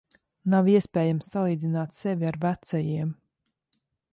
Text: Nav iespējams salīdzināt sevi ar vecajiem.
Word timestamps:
Nav 0.53 0.69
iespējams 0.75 1.27
salīdzināt 1.33 1.93
sevi 1.99 2.29
ar 2.33 2.41
vecajiem. 2.47 3.13